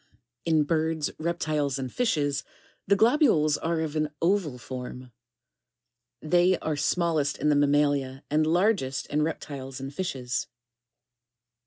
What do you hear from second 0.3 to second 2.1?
In birds, reptiles, and